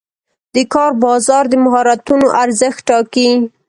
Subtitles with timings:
[0.55, 3.29] د کار بازار د مهارتونو ارزښت ټاکي.